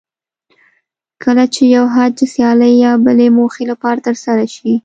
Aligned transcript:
کله 1.23 1.43
چې 1.53 1.63
یو 1.75 1.85
حج 1.95 2.11
د 2.17 2.21
سیالۍ 2.33 2.73
یا 2.85 2.91
بلې 3.05 3.27
موخې 3.37 3.63
لپاره 3.71 3.99
ترسره 4.07 4.45
شي. 4.55 4.73